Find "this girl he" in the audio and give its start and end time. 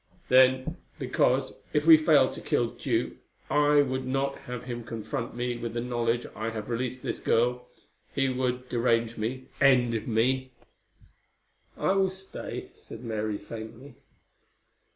7.03-8.27